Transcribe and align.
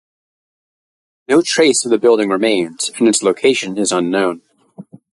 No 1.27 1.43
trace 1.45 1.85
of 1.85 1.91
the 1.91 1.99
building 1.99 2.29
remains 2.29 2.89
and 2.97 3.07
its 3.07 3.21
location 3.21 3.77
is 3.77 3.91
unknown. 3.91 4.41